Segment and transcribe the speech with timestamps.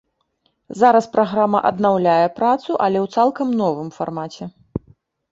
[0.83, 4.49] Зараз праграма аднаўляе працу, але ў цалкам новым фармаце.